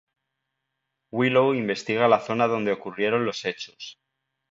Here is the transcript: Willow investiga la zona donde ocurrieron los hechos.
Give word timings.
Willow 1.19 1.53
investiga 1.53 2.07
la 2.07 2.17
zona 2.19 2.47
donde 2.47 2.71
ocurrieron 2.71 3.23
los 3.23 3.45
hechos. 3.45 3.99